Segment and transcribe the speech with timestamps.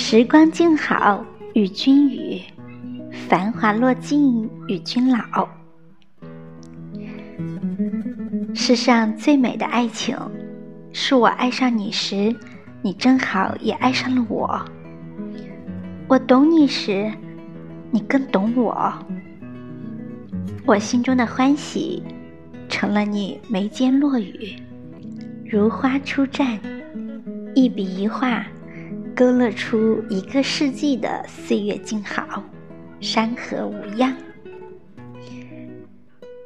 [0.00, 2.40] 时光静好与君语，
[3.28, 5.46] 繁华落尽与君老。
[8.54, 10.16] 世上最美的爱情，
[10.92, 12.34] 是我爱上你时，
[12.80, 14.64] 你正好也爱上了我。
[16.06, 17.12] 我懂你时，
[17.90, 18.94] 你更懂我。
[20.64, 22.04] 我心中的欢喜，
[22.68, 24.54] 成了你眉间落雨，
[25.44, 26.56] 如花初绽，
[27.56, 28.46] 一笔一画。
[29.18, 32.40] 勾勒出一个世纪的岁月静好，
[33.00, 34.16] 山河无恙。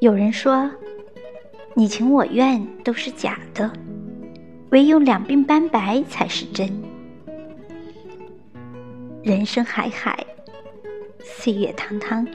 [0.00, 0.70] 有人说，
[1.74, 3.70] 你情我愿都是假的，
[4.70, 6.66] 唯有两鬓斑白才是真。
[9.22, 10.24] 人生海海，
[11.22, 12.27] 岁月汤汤，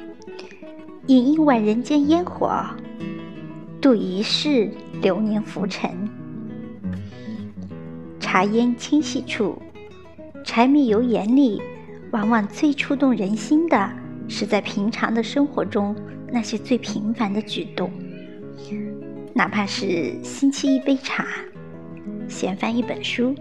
[1.07, 2.63] 饮一碗人间烟火，
[3.81, 4.69] 度一世
[5.01, 5.89] 流年浮沉。
[8.19, 9.59] 茶烟清细处。
[10.47, 11.61] 柴米油盐里，
[12.11, 13.91] 往往最触动人心的
[14.29, 15.93] 是在平常的生活中
[16.31, 17.91] 那些最平凡的举动。
[19.33, 21.27] 哪怕是新沏一杯茶，
[22.29, 23.35] 闲翻一本书，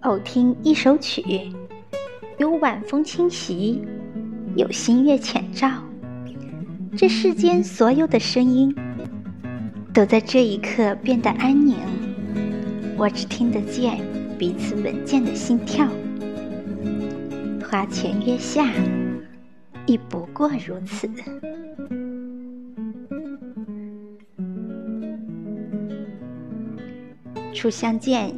[0.00, 1.52] 偶听一首曲，
[2.38, 3.82] 有晚风轻袭，
[4.56, 5.70] 有新月浅照，
[6.96, 8.74] 这世间所有的声音，
[9.92, 11.76] 都在这一刻变得安宁。
[12.96, 14.17] 我只听得见。
[14.38, 15.88] 彼此稳健的心跳，
[17.68, 18.72] 花前月下，
[19.84, 21.10] 亦不过如此。
[27.52, 28.32] 初相见，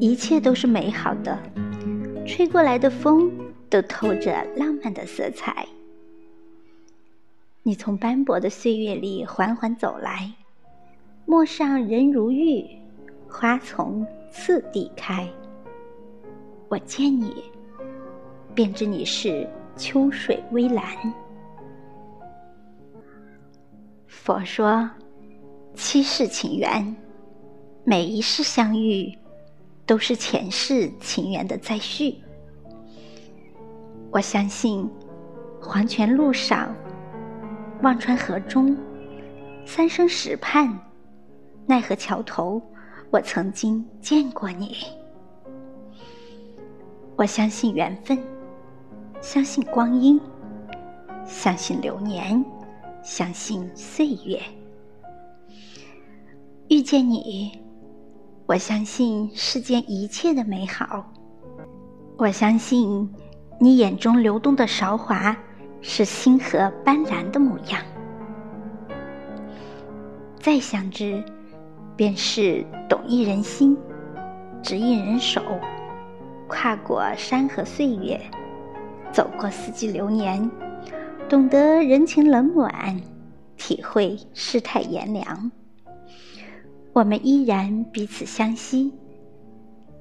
[0.00, 1.38] 一切都是美好的，
[2.26, 3.30] 吹过来的风
[3.70, 5.68] 都透着浪漫的色彩。
[7.62, 10.32] 你从斑驳的岁月里缓缓走来，
[11.24, 12.64] 陌上人如玉，
[13.28, 14.04] 花丛。
[14.38, 15.26] 次第开，
[16.68, 17.42] 我见你，
[18.54, 20.84] 便知你是秋水微澜。
[24.06, 24.88] 佛说，
[25.74, 26.94] 七世情缘，
[27.82, 29.10] 每一世相遇，
[29.86, 32.16] 都是前世情缘的再续。
[34.10, 34.88] 我相信，
[35.62, 36.72] 黄泉路上，
[37.82, 38.76] 忘川河中，
[39.64, 40.78] 三生石畔，
[41.66, 42.60] 奈何桥头。
[43.10, 44.76] 我曾经见过你，
[47.16, 48.18] 我相信缘分，
[49.20, 50.20] 相信光阴，
[51.24, 52.44] 相信流年，
[53.02, 54.40] 相信岁月。
[56.68, 57.58] 遇见你，
[58.44, 61.10] 我相信世间一切的美好。
[62.18, 63.08] 我相信
[63.60, 65.34] 你眼中流动的韶华，
[65.80, 67.80] 是星河斑斓的模样。
[70.40, 71.24] 再相知。
[71.96, 73.74] 便是懂一人心，
[74.62, 75.40] 执一人手，
[76.46, 78.20] 跨过山河岁月，
[79.10, 80.50] 走过四季流年，
[81.26, 83.00] 懂得人情冷暖，
[83.56, 85.50] 体会世态炎凉。
[86.92, 88.92] 我们依然彼此相惜，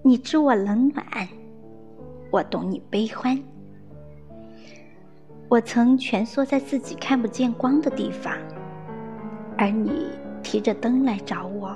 [0.04, 1.06] 你知我冷暖，
[2.30, 3.42] 我懂你悲欢。
[5.48, 8.34] 我曾蜷缩在自己看不见光的地方，
[9.58, 10.10] 而你。
[10.46, 11.76] 提着灯来找我，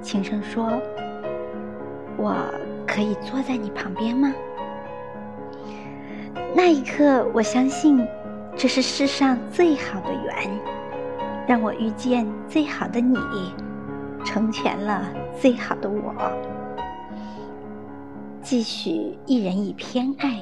[0.00, 0.80] 轻声说
[2.16, 2.32] ：“我
[2.86, 4.32] 可以坐在你旁边吗？”
[6.54, 8.00] 那一刻，我相信
[8.56, 10.60] 这是世上最好的缘，
[11.48, 13.18] 让我遇见最好的你，
[14.24, 16.14] 成全了最好的我。
[18.40, 20.40] 继续一人一偏爱，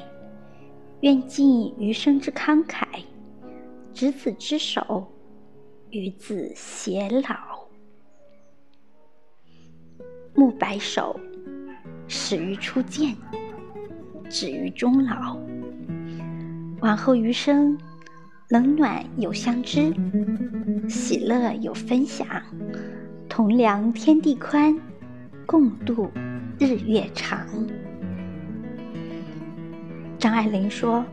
[1.01, 2.85] 愿尽余生之慷慨，
[3.91, 5.07] 执子之手。
[5.89, 7.65] 与子偕老，
[10.35, 11.17] 暮白首，
[12.09, 13.15] 始于初见，
[14.29, 15.37] 止于终老。
[16.81, 17.77] 往后余生，
[18.49, 19.93] 冷暖有相知，
[20.89, 22.27] 喜乐有分享，
[23.29, 24.77] 同量天地宽，
[25.45, 26.11] 共度
[26.59, 27.47] 日月长。
[30.19, 31.05] 张爱玲说：“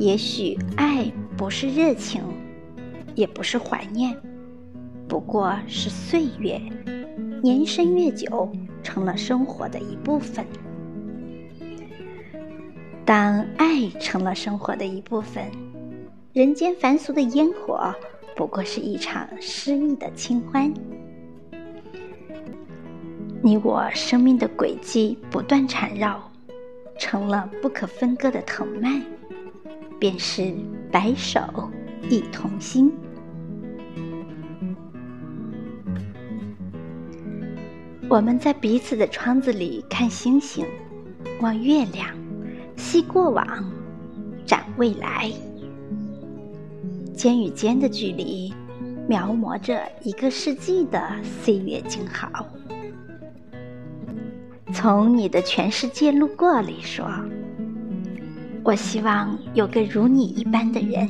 [0.00, 2.22] 也许爱不是热情。”
[3.16, 4.14] 也不是怀念，
[5.08, 6.60] 不过是岁月，
[7.42, 8.52] 年深月久，
[8.82, 10.44] 成了生活的一部分。
[13.06, 15.50] 当爱成了生活的一部分，
[16.34, 17.94] 人间凡俗的烟火，
[18.36, 20.70] 不过是一场诗意的清欢。
[23.42, 26.20] 你我生命的轨迹不断缠绕，
[26.98, 29.02] 成了不可分割的藤蔓，
[29.98, 30.52] 便是
[30.92, 31.40] 白首
[32.10, 32.92] 一同心。
[38.08, 40.64] 我们在彼此的窗子里看星星，
[41.40, 42.08] 望月亮，
[42.76, 43.44] 惜过往，
[44.46, 45.32] 展未来。
[47.16, 48.54] 肩与肩的距离，
[49.08, 52.46] 描摹着一个世纪的岁月静好。
[54.72, 57.10] 从你的全世界路过里说，
[58.62, 61.08] 我希望有个如你一般的人，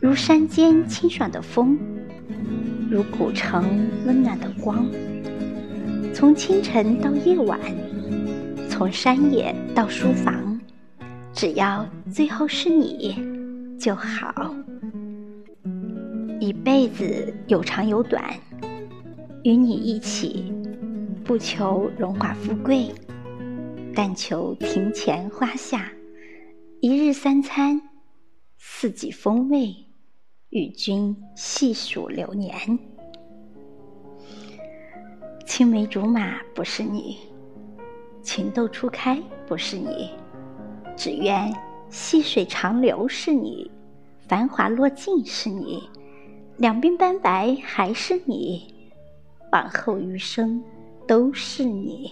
[0.00, 1.76] 如山间清爽的风，
[2.88, 4.86] 如古城温暖的光。
[6.12, 7.58] 从清晨到夜晚，
[8.68, 10.60] 从山野到书房，
[11.32, 13.16] 只要最后是你
[13.78, 14.54] 就好。
[16.40, 18.22] 一辈子有长有短，
[19.44, 20.52] 与你一起，
[21.24, 22.92] 不求荣华富贵，
[23.94, 25.90] 但求庭前花下，
[26.80, 27.80] 一日三餐，
[28.58, 29.74] 四季风味，
[30.50, 32.78] 与君细数流年。
[35.60, 37.18] 青梅竹马不是你，
[38.22, 40.08] 情窦初开不是你，
[40.96, 41.54] 只愿
[41.90, 43.70] 细水长流是你，
[44.26, 45.86] 繁华落尽是你。
[46.56, 48.74] 两鬓斑白还是你，
[49.52, 50.64] 往后余生
[51.06, 52.10] 都是你。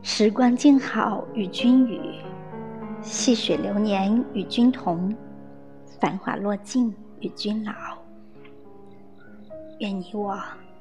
[0.00, 2.00] 时光静好与君语，
[3.02, 5.12] 细水流年与君同，
[6.00, 7.95] 繁华落尽与君老。
[9.78, 10.38] 愿你我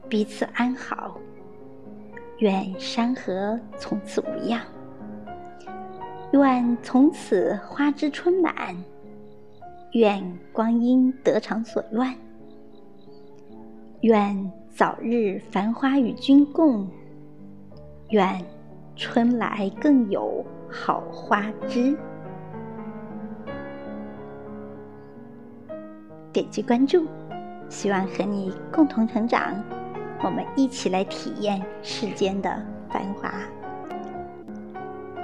[0.08, 1.18] 彼此安好，
[2.38, 4.62] 愿山河从此无恙，
[6.32, 8.54] 愿从此花枝春满。
[9.92, 10.22] 愿
[10.52, 12.16] 光阴得偿所愿，
[14.02, 16.88] 愿早日繁花与君共，
[18.10, 18.46] 愿
[18.96, 21.98] 春来更有好花枝。
[26.34, 27.06] 点击关注，
[27.70, 29.54] 希望和你共同成长，
[30.24, 32.50] 我们一起来体验世间的
[32.90, 33.32] 繁华。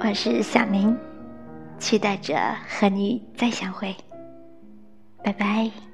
[0.00, 0.96] 我是小明，
[1.78, 2.36] 期待着
[2.68, 3.94] 和你再相会。
[5.22, 5.91] 拜拜。